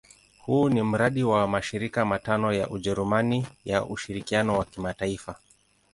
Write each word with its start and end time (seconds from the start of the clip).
Huu 0.41 0.69
ni 0.69 0.83
mradi 0.83 1.23
wa 1.23 1.47
mashirika 1.47 2.05
matano 2.05 2.53
ya 2.53 2.69
Ujerumani 2.69 3.47
ya 3.65 3.85
ushirikiano 3.85 4.57
wa 4.57 4.65
kimataifa. 4.65 5.35